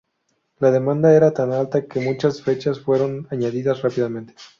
[0.57, 4.33] La demanda era tan alta que muchas fechas fueron añadidas rápidamente.